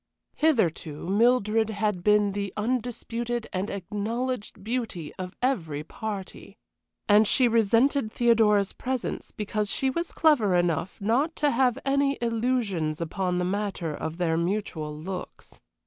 Hitherto 0.33 1.07
Mildred 1.07 1.69
had 1.69 2.03
been 2.03 2.31
the 2.31 2.51
undisputed 2.57 3.47
and 3.53 3.69
acknowledged 3.69 4.63
beauty 4.63 5.13
of 5.19 5.35
every 5.43 5.83
party, 5.83 6.57
and 7.07 7.27
she 7.27 7.47
resented 7.47 8.11
Theodora's 8.11 8.73
presence 8.73 9.29
because 9.29 9.69
she 9.69 9.91
was 9.91 10.11
clever 10.11 10.55
enough 10.55 10.99
not 10.99 11.35
to 11.35 11.51
have 11.51 11.77
any 11.85 12.17
illusions 12.19 12.99
upon 12.99 13.37
the 13.37 13.45
matter 13.45 13.93
of 13.93 14.17
their 14.17 14.37
mutual 14.37 14.97
looks. 14.97 15.61